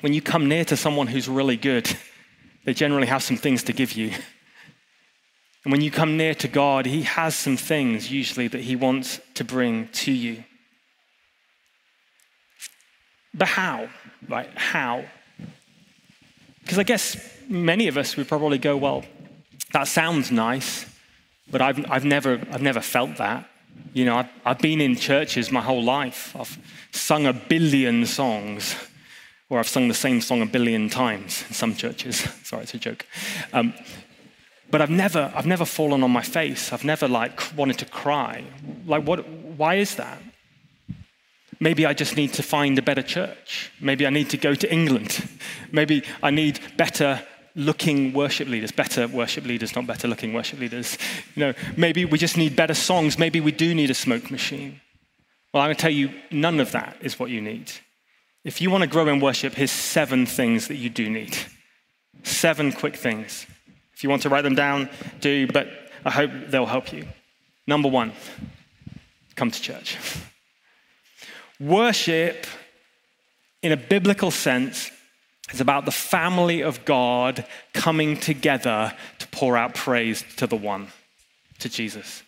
[0.00, 1.90] When you come near to someone who's really good,
[2.64, 4.12] they generally have some things to give you.
[5.64, 9.20] And when you come near to God, He has some things usually that He wants
[9.34, 10.44] to bring to you.
[13.36, 13.88] But how?
[14.28, 14.48] Right?
[14.54, 15.04] How?
[16.62, 17.16] Because I guess
[17.48, 19.04] many of us would probably go, well,
[19.72, 20.86] that sounds nice,
[21.50, 23.48] but I've, I've, never, I've never felt that.
[23.92, 26.34] You know, I've, I've been in churches my whole life.
[26.34, 26.58] I've
[26.92, 28.74] sung a billion songs,
[29.48, 32.16] or I've sung the same song a billion times in some churches.
[32.42, 33.06] Sorry, it's a joke.
[33.52, 33.74] Um,
[34.70, 36.72] but I've never, I've never fallen on my face.
[36.72, 38.44] I've never like wanted to cry.
[38.86, 39.28] Like, what?
[39.28, 40.18] Why is that?
[41.60, 43.70] Maybe I just need to find a better church.
[43.80, 45.26] Maybe I need to go to England.
[45.72, 47.22] Maybe I need better
[47.54, 50.98] looking worship leaders, better worship leaders, not better looking worship leaders.
[51.34, 53.18] You know, maybe we just need better songs.
[53.18, 54.80] Maybe we do need a smoke machine.
[55.52, 57.72] Well, I'm going to tell you, none of that is what you need.
[58.44, 61.36] If you want to grow in worship, here's seven things that you do need.
[62.22, 63.46] Seven quick things.
[63.94, 64.90] If you want to write them down,
[65.20, 65.68] do, but
[66.04, 67.06] I hope they'll help you.
[67.66, 68.12] Number one,
[69.34, 69.96] come to church.
[71.58, 72.46] Worship,
[73.62, 74.90] in a biblical sense,
[75.52, 80.88] is about the family of God coming together to pour out praise to the one,
[81.60, 82.22] to Jesus.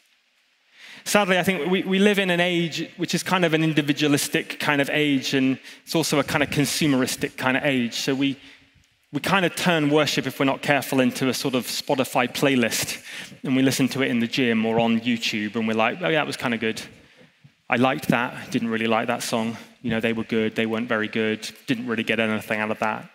[1.04, 4.60] Sadly, I think we, we live in an age which is kind of an individualistic
[4.60, 7.94] kind of age, and it's also a kind of consumeristic kind of age.
[7.94, 8.38] So we,
[9.12, 13.02] we kind of turn worship, if we're not careful, into a sort of Spotify playlist,
[13.42, 16.08] and we listen to it in the gym or on YouTube, and we're like, oh,
[16.08, 16.82] yeah, that was kind of good.
[17.70, 18.50] I liked that.
[18.50, 19.56] Didn't really like that song.
[19.82, 20.54] You know, they were good.
[20.54, 21.48] They weren't very good.
[21.66, 23.10] Didn't really get anything out of that.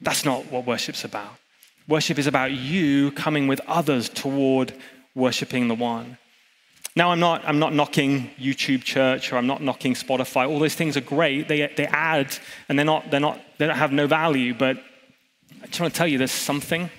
[0.00, 1.32] That's not what worship's about.
[1.88, 4.72] Worship is about you coming with others toward
[5.14, 6.18] worshiping the one.
[6.94, 10.48] Now, I'm not, I'm not knocking YouTube Church or I'm not knocking Spotify.
[10.48, 11.48] All those things are great.
[11.48, 12.36] They, they add
[12.68, 14.54] and they're not, they're not, they don't have no value.
[14.54, 14.78] But
[15.62, 16.90] I just want to tell you there's something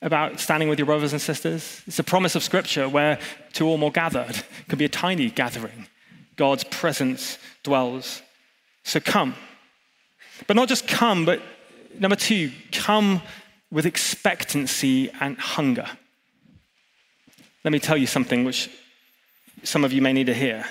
[0.00, 1.82] about standing with your brothers and sisters.
[1.86, 3.18] It's a promise of Scripture where
[3.52, 5.86] two or more gathered it can be a tiny gathering.
[6.42, 8.20] God's presence dwells.
[8.82, 9.36] So come.
[10.48, 11.40] But not just come, but
[12.00, 13.22] number two, come
[13.70, 15.86] with expectancy and hunger.
[17.62, 18.68] Let me tell you something which
[19.62, 20.64] some of you may need to hear.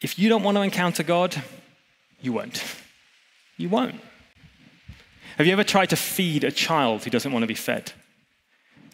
[0.00, 1.36] If you don't want to encounter God,
[2.22, 2.64] you won't.
[3.58, 4.00] You won't.
[5.36, 7.92] Have you ever tried to feed a child who doesn't want to be fed?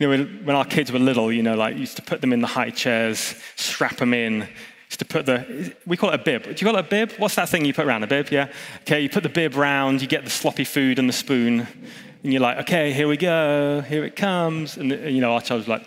[0.00, 2.40] You know, when our kids were little, you know, like used to put them in
[2.40, 4.48] the high chairs, strap them in,
[4.90, 6.44] to put the, we call it a bib.
[6.44, 7.12] Do you call it a bib?
[7.18, 8.30] What's that thing you put around a bib?
[8.30, 8.52] Yeah.
[8.82, 11.66] Okay, you put the bib round, you get the sloppy food and the spoon,
[12.22, 14.76] and you're like, okay, here we go, here it comes.
[14.76, 15.84] And, you know, our child's like,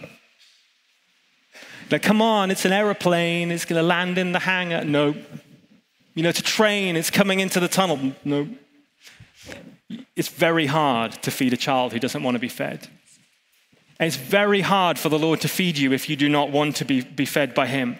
[1.90, 4.84] like, come on, it's an aeroplane, it's going to land in the hangar.
[4.84, 5.16] No.
[6.14, 8.14] You know, it's a train, it's coming into the tunnel.
[8.26, 8.48] No.
[10.16, 12.88] It's very hard to feed a child who doesn't want to be fed.
[14.00, 16.76] And it's very hard for the Lord to feed you if you do not want
[16.78, 18.00] to be, be fed by Him.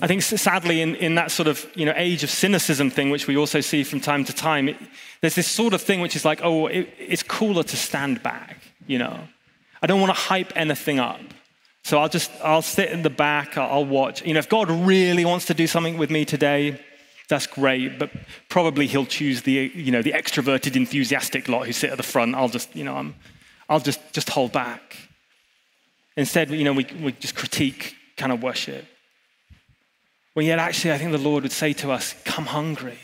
[0.00, 3.26] I think sadly, in, in that sort of you know, age of cynicism thing, which
[3.26, 4.76] we also see from time to time, it,
[5.20, 8.58] there's this sort of thing which is like, oh, it, it's cooler to stand back,
[8.86, 9.20] you know.
[9.82, 11.20] I don't want to hype anything up.
[11.82, 14.24] So I'll just, I'll sit in the back, I'll, I'll watch.
[14.24, 16.80] You know, if God really wants to do something with me today,
[17.28, 18.10] that's great, but
[18.48, 22.34] probably he'll choose the, you know, the extroverted, enthusiastic lot who sit at the front.
[22.34, 23.14] I'll just, you know, I'm,
[23.68, 24.96] I'll just, just hold back.
[26.16, 28.86] Instead, you know, we, we just critique kind of worship.
[30.38, 32.96] When yet, actually, I think the Lord would say to us, Come hungry.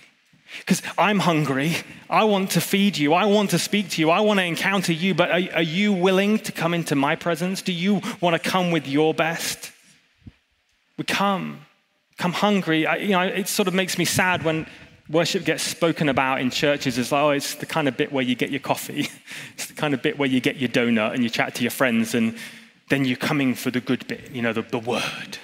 [0.61, 1.75] Because I'm hungry.
[2.09, 3.13] I want to feed you.
[3.13, 4.11] I want to speak to you.
[4.11, 5.17] I want to encounter you.
[5.17, 7.61] But are, are you willing to come into my presence?
[7.61, 9.73] Do you want to come with your best?
[10.97, 11.63] We come.
[12.19, 12.87] Come hungry.
[12.87, 14.69] I, you know, it sort of makes me sad when
[15.11, 18.37] worship gets spoken about in churches as, oh, it's the kind of bit where you
[18.37, 19.09] get your coffee.
[19.55, 21.73] it's the kind of bit where you get your donut and you chat to your
[21.73, 22.37] friends and
[22.91, 25.37] then you're coming for the good bit, you know, the, the word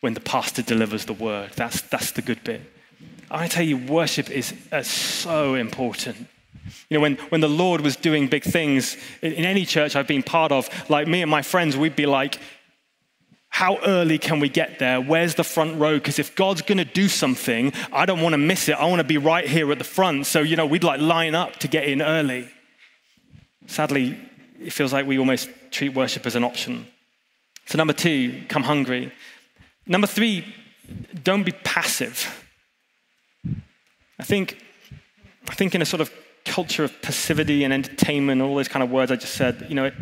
[0.00, 1.50] when the pastor delivers the word.
[1.56, 2.62] That's, that's the good bit.
[3.30, 6.26] I tell you, worship is uh, so important.
[6.88, 10.08] You know, when, when the Lord was doing big things in, in any church I've
[10.08, 12.38] been part of, like me and my friends, we'd be like,
[13.48, 15.00] how early can we get there?
[15.00, 15.94] Where's the front row?
[15.94, 18.76] Because if God's going to do something, I don't want to miss it.
[18.76, 20.26] I want to be right here at the front.
[20.26, 22.48] So, you know, we'd like line up to get in early.
[23.66, 24.16] Sadly,
[24.60, 26.86] it feels like we almost treat worship as an option.
[27.66, 29.12] So, number two, come hungry.
[29.90, 30.44] Number three,
[31.24, 32.46] don't be passive.
[34.20, 34.56] I think,
[35.48, 36.12] I think in a sort of
[36.44, 39.86] culture of passivity and entertainment, all those kind of words I just said, you know,
[39.86, 39.94] it,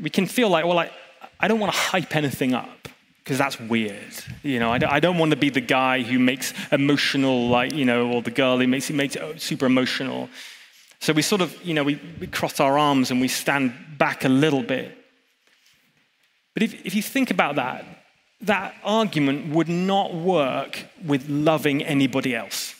[0.00, 0.88] we can feel like, well, I,
[1.40, 2.86] I don't want to hype anything up
[3.24, 4.14] because that's weird.
[4.44, 7.74] You know, I don't, I don't, want to be the guy who makes emotional, like,
[7.74, 10.28] you know, or the girl who makes, makes it super emotional.
[11.00, 14.24] So we sort of, you know, we, we cross our arms and we stand back
[14.24, 14.96] a little bit.
[16.54, 17.84] But if, if you think about that,
[18.42, 22.74] that argument would not work with loving anybody else.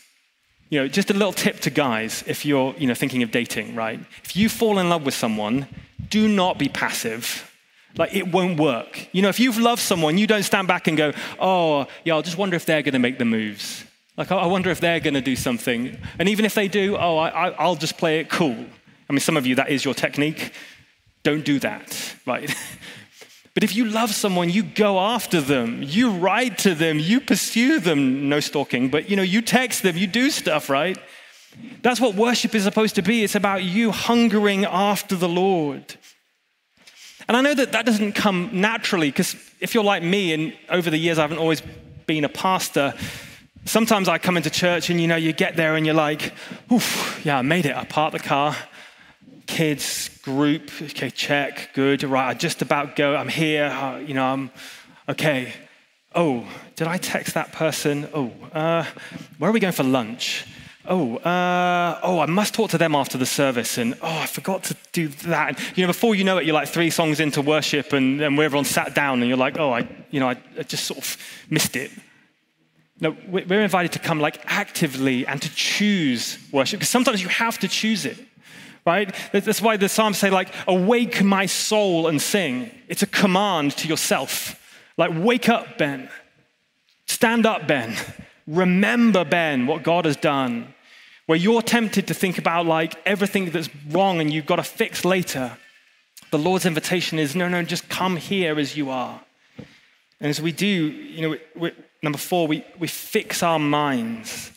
[0.70, 3.74] You know, just a little tip to guys if you're, you know, thinking of dating,
[3.74, 4.00] right?
[4.24, 5.66] If you fall in love with someone,
[6.08, 7.50] do not be passive.
[7.96, 9.08] Like it won't work.
[9.12, 12.22] You know, if you've loved someone, you don't stand back and go, "Oh, yeah, I'll
[12.22, 13.84] just wonder if they're going to make the moves."
[14.16, 15.96] Like I wonder if they're going to do something.
[16.18, 18.66] And even if they do, oh, I, will just play it cool.
[19.08, 20.52] I mean, some of you that is your technique.
[21.22, 22.54] Don't do that, right?
[23.54, 27.80] But if you love someone, you go after them, you write to them, you pursue
[27.80, 28.28] them.
[28.28, 30.96] No stalking, but you know, you text them, you do stuff, right?
[31.82, 33.24] That's what worship is supposed to be.
[33.24, 35.96] It's about you hungering after the Lord.
[37.26, 40.90] And I know that that doesn't come naturally because if you're like me, and over
[40.90, 41.62] the years I haven't always
[42.06, 42.94] been a pastor,
[43.64, 46.32] sometimes I come into church and you know, you get there and you're like,
[46.72, 47.76] oof, yeah, I made it.
[47.76, 48.56] I parked the car,
[49.50, 54.24] kids, group, okay, check, good, right, I just about go, I'm here, uh, you know,
[54.24, 54.50] I'm,
[55.08, 55.52] okay.
[56.14, 58.08] Oh, did I text that person?
[58.14, 58.84] Oh, uh,
[59.38, 60.46] where are we going for lunch?
[60.86, 63.76] Oh, uh, oh, I must talk to them after the service.
[63.76, 65.48] And oh, I forgot to do that.
[65.48, 68.38] And, you know, before you know it, you're like three songs into worship and, and
[68.40, 71.16] everyone sat down and you're like, oh, I, you know, I, I just sort of
[71.48, 71.90] missed it.
[73.00, 77.58] No, we're invited to come like actively and to choose worship because sometimes you have
[77.58, 78.18] to choose it
[78.86, 79.14] right?
[79.32, 82.70] That's why the Psalms say, like, awake my soul and sing.
[82.88, 84.56] It's a command to yourself.
[84.96, 86.08] Like, wake up, Ben.
[87.06, 87.96] Stand up, Ben.
[88.46, 90.74] Remember, Ben, what God has done.
[91.26, 95.04] Where you're tempted to think about like everything that's wrong and you've got to fix
[95.04, 95.56] later,
[96.30, 99.20] the Lord's invitation is no, no, just come here as you are.
[100.20, 104.50] And as we do, you know, we, we, number four, we, we fix our minds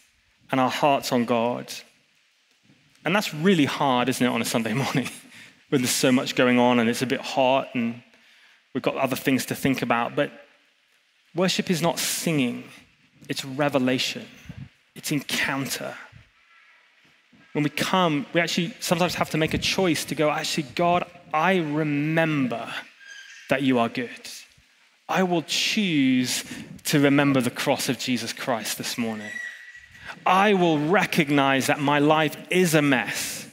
[0.52, 1.72] and our hearts on God.
[3.06, 5.10] And that's really hard, isn't it, on a Sunday morning
[5.70, 8.02] when there's so much going on and it's a bit hot and
[8.74, 10.16] we've got other things to think about.
[10.16, 10.32] But
[11.36, 12.66] worship is not singing,
[13.28, 14.26] it's revelation,
[14.96, 15.96] it's encounter.
[17.54, 21.06] When we come, we actually sometimes have to make a choice to go, actually, God,
[21.34, 22.72] I remember
[23.50, 24.10] that you are good.
[25.10, 26.44] I will choose
[26.86, 29.32] to remember the cross of Jesus Christ this morning.
[30.26, 33.48] I will recognize that my life is a mess,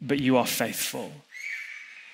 [0.00, 1.12] but you are faithful.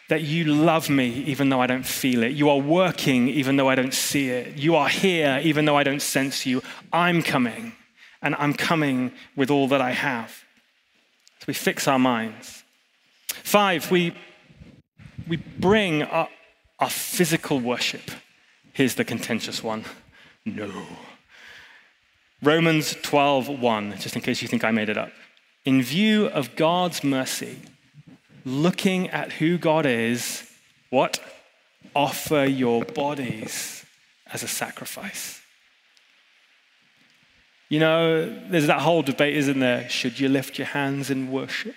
[0.09, 2.33] That you love me even though I don't feel it.
[2.33, 4.57] You are working even though I don't see it.
[4.57, 6.63] You are here even though I don't sense you.
[6.93, 7.75] I'm coming,
[8.23, 10.31] and I'm coming with all that I have.
[11.41, 12.65] So we fix our minds.
[13.29, 14.15] Five, we,
[15.27, 16.29] we bring our,
[16.79, 18.11] our physical worship.
[18.73, 19.85] Here's the contentious one
[20.45, 20.71] no.
[22.43, 25.11] Romans 12:1, just in case you think I made it up.
[25.65, 27.59] In view of God's mercy,
[28.45, 30.49] looking at who God is,
[30.91, 31.21] what?
[31.95, 33.85] Offer your bodies
[34.33, 35.41] as a sacrifice.
[37.69, 39.89] You know, there's that whole debate, isn't there?
[39.89, 41.75] Should you lift your hands in worship?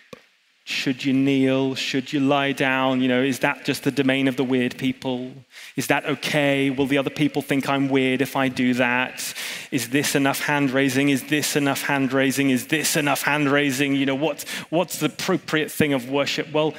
[0.64, 1.74] Should you kneel?
[1.74, 3.02] Should you lie down?
[3.02, 5.32] You know, is that just the domain of the weird people?
[5.76, 6.70] Is that okay?
[6.70, 9.34] Will the other people think I'm weird if I do that?
[9.72, 11.10] Is this enough hand raising?
[11.10, 12.52] Is this enough hand raising?
[12.52, 13.96] Is this enough hand raising?
[13.96, 16.52] You know, what's, what's the appropriate thing of worship?
[16.52, 16.76] Well,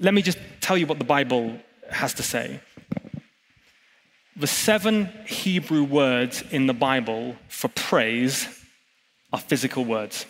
[0.00, 1.58] let me just tell you what the Bible
[1.90, 2.60] has to say.
[4.36, 8.48] The seven Hebrew words in the Bible for praise
[9.32, 10.26] are physical words.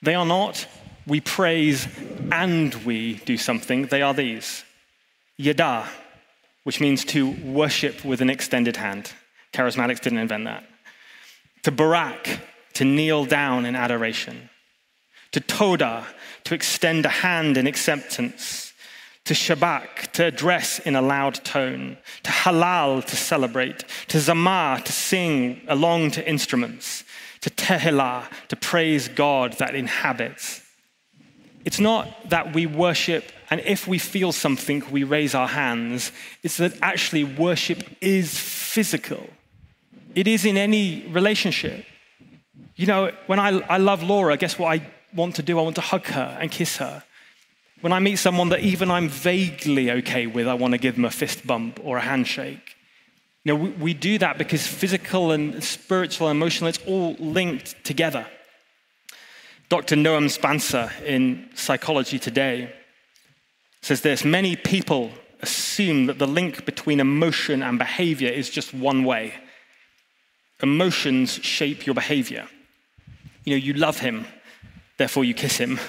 [0.00, 0.66] They are not
[1.06, 1.86] we praise
[2.32, 4.64] and we do something, they are these
[5.36, 5.86] Yada,
[6.64, 9.12] which means to worship with an extended hand.
[9.52, 10.64] Charismatics didn't invent that.
[11.64, 12.40] To barak,
[12.74, 14.48] to kneel down in adoration.
[15.32, 16.06] To toda,
[16.44, 18.72] to extend a hand in acceptance.
[19.26, 21.98] To shabak, to address in a loud tone.
[22.22, 23.84] To halal, to celebrate.
[24.08, 27.04] To zamar, to sing along to instruments.
[27.42, 30.65] To tehillah, to praise God that inhabits
[31.66, 36.12] It's not that we worship and if we feel something, we raise our hands.
[36.42, 39.28] It's that actually worship is physical,
[40.14, 41.84] it is in any relationship.
[42.76, 45.58] You know, when I, I love Laura, guess what I want to do?
[45.58, 47.02] I want to hug her and kiss her.
[47.80, 51.06] When I meet someone that even I'm vaguely okay with, I want to give them
[51.06, 52.76] a fist bump or a handshake.
[53.44, 57.82] You know, we, we do that because physical and spiritual and emotional, it's all linked
[57.82, 58.26] together.
[59.68, 59.96] Dr.
[59.96, 62.72] Noam Shpancer in Psychology Today
[63.82, 65.10] says this Many people
[65.40, 69.34] assume that the link between emotion and behavior is just one way.
[70.62, 72.46] Emotions shape your behavior.
[73.44, 74.26] You know, you love him,
[74.98, 75.80] therefore you kiss him.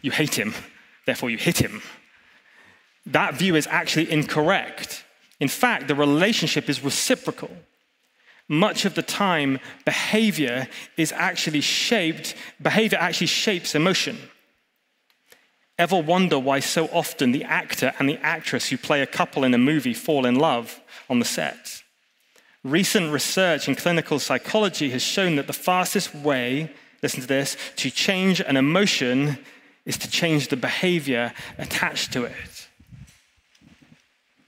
[0.00, 0.54] You hate him,
[1.04, 1.82] therefore you hit him.
[3.04, 5.04] That view is actually incorrect.
[5.40, 7.50] In fact, the relationship is reciprocal
[8.50, 14.18] much of the time, behavior is actually shaped, behavior actually shapes emotion.
[15.78, 19.54] Ever wonder why so often the actor and the actress who play a couple in
[19.54, 21.84] a movie fall in love on the set?
[22.64, 26.74] Recent research in clinical psychology has shown that the fastest way,
[27.04, 29.38] listen to this, to change an emotion
[29.86, 32.68] is to change the behavior attached to it.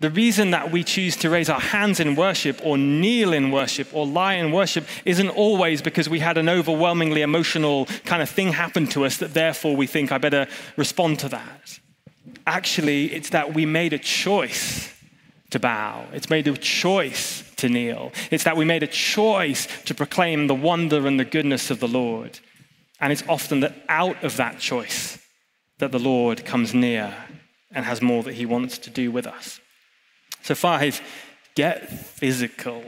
[0.02, 3.86] The reason that we choose to raise our hands in worship or kneel in worship
[3.94, 8.52] or lie in worship isn't always because we had an overwhelmingly emotional kind of thing
[8.52, 11.78] happen to us that therefore we think I better respond to that.
[12.48, 14.92] Actually, it's that we made a choice
[15.50, 16.06] to bow.
[16.12, 18.10] It's made a choice to kneel.
[18.32, 21.86] It's that we made a choice to proclaim the wonder and the goodness of the
[21.86, 22.40] Lord.
[22.98, 25.24] And it's often that out of that choice
[25.78, 27.14] that the Lord comes near
[27.70, 29.60] and has more that he wants to do with us.
[30.42, 31.00] So five,
[31.54, 32.84] get physical.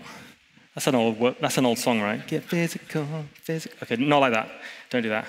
[0.75, 2.27] That's an old that's an old song, right?
[2.27, 3.79] Get physical, physical.
[3.83, 4.51] Okay, not like that.
[4.91, 5.27] Don't do that.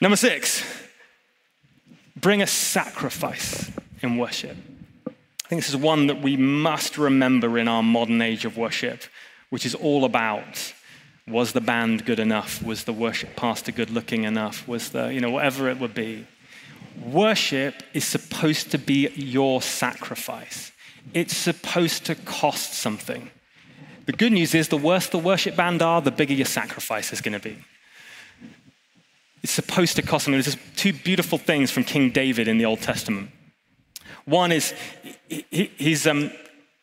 [0.00, 0.64] Number six,
[2.16, 4.56] bring a sacrifice in worship.
[5.06, 9.02] I think this is one that we must remember in our modern age of worship,
[9.50, 10.72] which is all about
[11.28, 12.62] was the band good enough?
[12.64, 14.66] Was the worship pastor good looking enough?
[14.66, 16.26] Was the, you know, whatever it would be.
[17.00, 20.71] Worship is supposed to be your sacrifice
[21.14, 23.30] it's supposed to cost something.
[24.06, 27.20] The good news is the worse the worship band are, the bigger your sacrifice is
[27.20, 27.56] going to be.
[29.42, 30.40] It's supposed to cost something.
[30.40, 33.30] There's two beautiful things from King David in the Old Testament.
[34.24, 34.72] One is
[35.28, 36.30] he, um,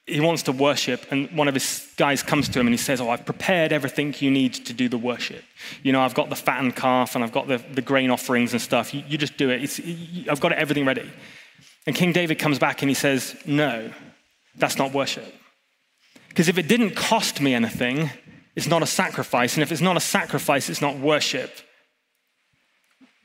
[0.05, 2.99] he wants to worship, and one of his guys comes to him and he says,
[2.99, 5.43] Oh, I've prepared everything you need to do the worship.
[5.83, 8.61] You know, I've got the fattened calf and I've got the, the grain offerings and
[8.61, 8.93] stuff.
[8.93, 9.63] You, you just do it.
[9.63, 9.79] It's,
[10.29, 11.09] I've got everything ready.
[11.87, 13.91] And King David comes back and he says, No,
[14.59, 15.33] that's not worship.
[16.29, 18.09] Because if it didn't cost me anything,
[18.55, 19.55] it's not a sacrifice.
[19.55, 21.51] And if it's not a sacrifice, it's not worship.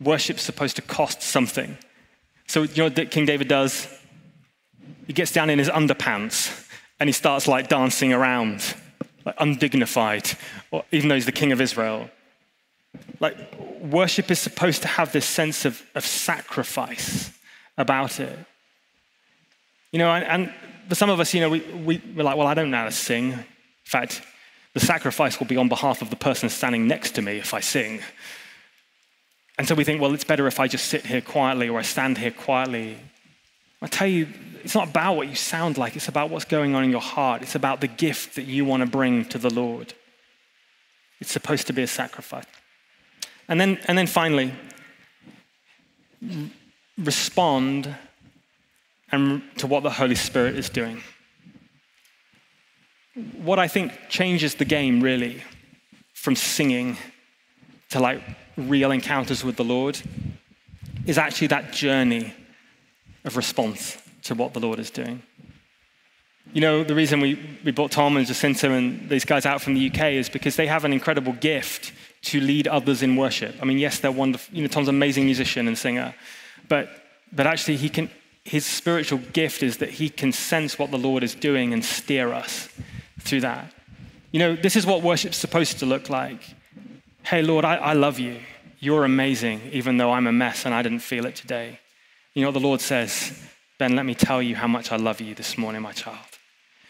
[0.01, 1.77] Worship's supposed to cost something.
[2.47, 3.89] So, you know what King David does?
[5.07, 6.69] He gets down in his underpants
[7.01, 8.75] and he starts like dancing around,
[9.25, 10.31] like undignified,
[10.71, 12.11] or, even though he's the king of Israel.
[13.21, 13.37] Like,
[13.81, 17.31] worship is supposed to have this sense of, of sacrifice
[17.77, 18.39] about it.
[19.93, 20.55] You know, and, and
[20.89, 22.85] for some of us, you know, we, we, we're like, well, I don't know how
[22.85, 23.33] to sing.
[23.33, 23.45] In
[23.85, 24.23] fact,
[24.73, 27.61] the sacrifice will be on behalf of the person standing next to me if I
[27.61, 28.01] sing.
[29.57, 31.83] And so we think, well, it's better if I just sit here quietly or I
[31.83, 32.99] stand here quietly.
[33.81, 34.29] I tell you,
[34.65, 37.43] it's not about what you sound like, it's about what's going on in your heart.
[37.43, 39.95] It's about the gift that you want to bring to the Lord.
[41.21, 42.47] It's supposed to be a sacrifice.
[43.47, 44.53] And then, and then finally,
[46.99, 47.95] respond
[49.13, 51.03] and to what the Holy Spirit is doing.
[53.37, 55.43] What I think changes the game really
[56.15, 56.97] from singing
[57.91, 58.23] to like
[58.57, 60.01] real encounters with the Lord
[61.07, 62.33] is actually that journey
[63.25, 65.23] of response to what the Lord is doing.
[66.53, 69.75] You know, the reason we, we brought Tom and Jacinta and these guys out from
[69.75, 71.93] the UK is because they have an incredible gift
[72.23, 73.57] to lead others in worship.
[73.61, 74.55] I mean, yes, they're wonderful.
[74.55, 76.15] You know, Tom's an amazing musician and singer,
[76.69, 76.89] but,
[77.33, 78.11] but actually, he can
[78.45, 82.33] his spiritual gift is that he can sense what the Lord is doing and steer
[82.33, 82.69] us
[83.21, 83.73] through that.
[84.33, 86.41] You know, this is what worship's supposed to look like.
[87.23, 88.41] Hey, Lord, I, I love you.
[88.81, 91.79] You're amazing, even though I'm a mess and I didn't feel it today.
[92.35, 93.33] You know what the Lord says?
[93.79, 96.19] Ben, let me tell you how much I love you this morning, my child.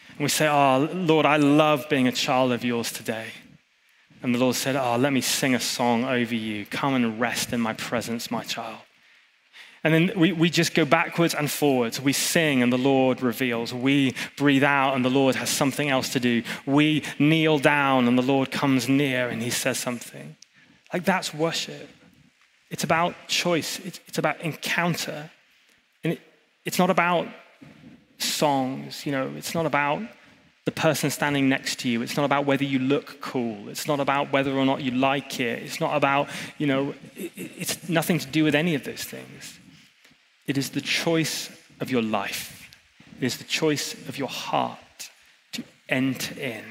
[0.09, 3.27] And we say, Oh, Lord, I love being a child of yours today.
[4.21, 6.65] And the Lord said, Oh, let me sing a song over you.
[6.65, 8.79] Come and rest in my presence, my child.
[9.85, 12.01] And then we, we just go backwards and forwards.
[12.01, 13.71] We sing and the Lord reveals.
[13.71, 16.41] We breathe out and the Lord has something else to do.
[16.65, 20.37] We kneel down and the Lord comes near and he says something.
[20.91, 21.87] Like that's worship.
[22.71, 25.29] It's about choice, it's, it's about encounter.
[26.03, 26.21] And it,
[26.65, 27.27] it's not about
[28.17, 30.01] songs, you know, it's not about
[30.65, 32.01] the person standing next to you.
[32.01, 33.69] It's not about whether you look cool.
[33.69, 35.61] It's not about whether or not you like it.
[35.61, 36.27] It's not about,
[36.57, 39.59] you know, it, it's nothing to do with any of those things.
[40.47, 42.69] It is the choice of your life,
[43.19, 45.09] it is the choice of your heart
[45.53, 46.63] to enter in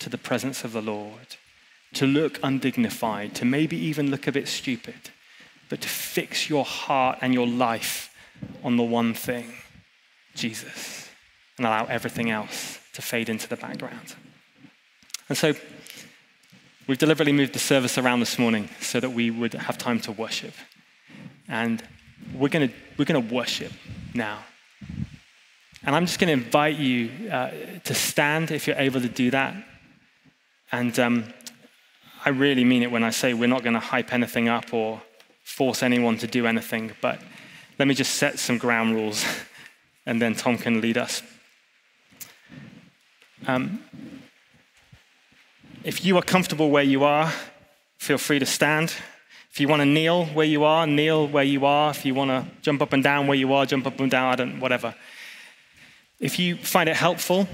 [0.00, 1.36] to the presence of the Lord,
[1.94, 5.10] to look undignified, to maybe even look a bit stupid,
[5.68, 8.14] but to fix your heart and your life
[8.62, 9.54] on the one thing
[10.34, 11.08] Jesus
[11.56, 14.14] and allow everything else to fade into the background.
[15.28, 15.54] And so
[16.86, 20.12] we've deliberately moved the service around this morning so that we would have time to
[20.12, 20.54] worship.
[21.48, 21.82] And
[22.32, 23.72] we're going to we're going to worship
[24.14, 24.44] now.
[25.82, 27.50] And I'm just going to invite you uh,
[27.84, 29.54] to stand if you're able to do that.
[30.72, 31.24] And um,
[32.24, 35.02] I really mean it when I say we're not going to hype anything up or
[35.42, 37.20] force anyone to do anything, but
[37.78, 39.24] let me just set some ground rules
[40.06, 41.22] and then Tom can lead us.
[43.46, 43.84] Um,
[45.82, 47.30] if you are comfortable where you are,
[47.98, 48.94] feel free to stand.
[49.54, 51.92] If you want to kneel where you are, kneel where you are.
[51.92, 54.32] If you want to jump up and down where you are, jump up and down,
[54.32, 54.96] I don't, whatever.
[56.18, 57.46] If you find it helpful,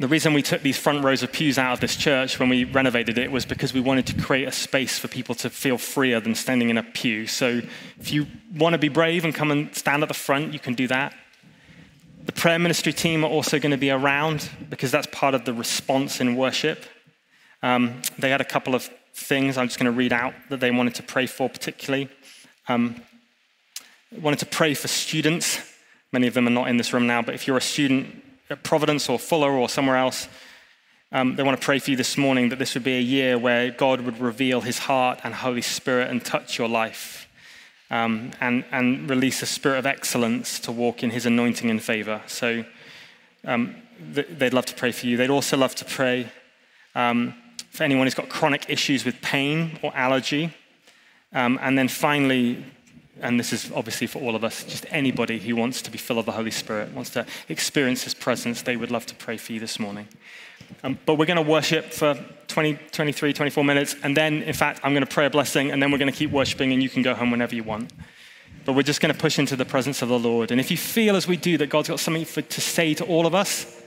[0.00, 2.64] the reason we took these front rows of pews out of this church when we
[2.64, 6.18] renovated it was because we wanted to create a space for people to feel freer
[6.18, 7.28] than standing in a pew.
[7.28, 7.62] So
[8.00, 8.26] if you
[8.56, 11.14] want to be brave and come and stand at the front, you can do that.
[12.24, 15.54] The prayer ministry team are also going to be around because that's part of the
[15.54, 16.84] response in worship.
[17.62, 20.70] Um, they had a couple of things I'm just going to read out that they
[20.70, 22.08] wanted to pray for, particularly.
[22.68, 23.02] Um,
[24.20, 25.60] wanted to pray for students.
[26.12, 28.62] Many of them are not in this room now, but if you're a student at
[28.62, 30.28] Providence or Fuller or somewhere else,
[31.10, 33.38] um, they want to pray for you this morning that this would be a year
[33.38, 37.28] where God would reveal his heart and Holy Spirit and touch your life
[37.90, 42.22] um, and, and release a spirit of excellence to walk in his anointing and favor.
[42.26, 42.64] So
[43.44, 43.74] um,
[44.12, 45.16] they'd love to pray for you.
[45.16, 46.30] They'd also love to pray
[46.94, 47.34] um,
[47.78, 50.52] for anyone who's got chronic issues with pain or allergy.
[51.32, 52.64] Um, and then finally,
[53.20, 56.18] and this is obviously for all of us, just anybody who wants to be full
[56.18, 59.52] of the Holy Spirit, wants to experience His presence, they would love to pray for
[59.52, 60.08] you this morning.
[60.82, 62.14] Um, but we're going to worship for
[62.48, 63.94] 20, 23, 24 minutes.
[64.02, 66.18] And then, in fact, I'm going to pray a blessing, and then we're going to
[66.18, 67.92] keep worshiping, and you can go home whenever you want.
[68.64, 70.50] But we're just going to push into the presence of the Lord.
[70.50, 73.04] And if you feel as we do that God's got something for, to say to
[73.04, 73.77] all of us,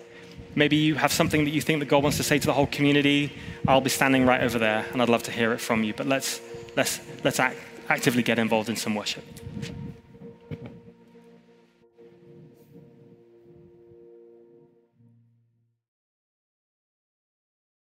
[0.56, 2.68] maybe you have something that you think that God wants to say to the whole
[2.68, 3.32] community,
[3.68, 5.94] I'll be standing right over there, and I'd love to hear it from you.
[5.94, 6.42] But let's,
[6.76, 7.58] let's, let's act,
[7.90, 9.24] actively get involved in some worship.